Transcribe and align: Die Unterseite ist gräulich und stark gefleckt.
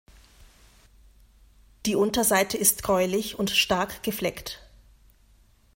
Die 1.85 1.93
Unterseite 1.95 2.57
ist 2.57 2.81
gräulich 2.81 3.37
und 3.37 3.51
stark 3.51 4.01
gefleckt. 4.01 4.67